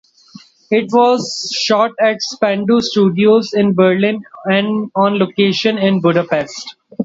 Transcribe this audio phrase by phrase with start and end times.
[0.71, 6.75] It was shot at the Spandau Studios in Berlin and on location in Budapest.